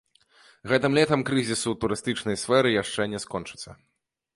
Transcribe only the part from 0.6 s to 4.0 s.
Гэтым летам крызіс у турыстычнай сферы яшчэ не скончыцца.